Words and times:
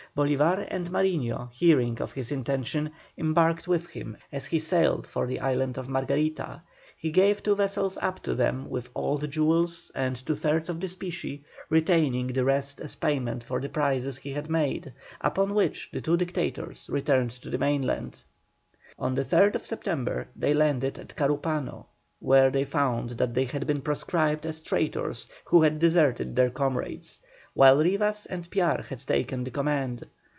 Bolívar 0.13 0.67
and 0.69 0.89
Mariño 0.89 1.53
hearing 1.53 2.01
of 2.01 2.11
his 2.11 2.33
intention, 2.33 2.91
embarked 3.17 3.65
with 3.65 3.89
him 3.91 4.17
as 4.29 4.47
he 4.47 4.59
sailed 4.59 5.07
for 5.07 5.25
the 5.25 5.39
island 5.39 5.77
of 5.77 5.87
Margarita. 5.87 6.63
He 6.97 7.11
gave 7.11 7.41
two 7.41 7.55
vessels 7.55 7.95
up 7.95 8.21
to 8.23 8.35
them 8.35 8.69
with 8.69 8.89
all 8.93 9.17
the 9.17 9.29
jewels 9.29 9.89
and 9.95 10.17
two 10.25 10.35
thirds 10.35 10.67
of 10.67 10.81
the 10.81 10.89
specie, 10.89 11.45
retaining 11.69 12.27
the 12.27 12.43
rest 12.43 12.81
as 12.81 12.95
payment 12.95 13.41
for 13.45 13.61
the 13.61 13.69
prizes 13.69 14.17
he 14.17 14.31
had 14.31 14.49
made, 14.49 14.91
upon 15.21 15.53
which 15.53 15.89
the 15.93 16.01
two 16.01 16.17
Dictators 16.17 16.89
returned 16.91 17.31
to 17.31 17.49
the 17.49 17.57
mainland. 17.57 18.21
On 18.99 19.15
the 19.15 19.23
3rd 19.23 19.63
September 19.65 20.27
they 20.35 20.53
landed 20.53 20.99
at 20.99 21.15
Carúpano, 21.15 21.85
where 22.19 22.49
they 22.49 22.65
found 22.65 23.11
that 23.11 23.33
they 23.33 23.45
had 23.45 23.65
been 23.65 23.79
proscribed 23.81 24.45
as 24.45 24.61
traitors 24.61 25.27
who 25.45 25.61
had 25.61 25.79
deserted 25.79 26.35
their 26.35 26.49
comrades, 26.49 27.21
while 27.53 27.79
Rivas 27.79 28.25
and 28.27 28.49
Piar 28.49 28.81
had 28.83 28.99
taken 29.05 29.43
the 29.43 29.51
command. 29.51 30.05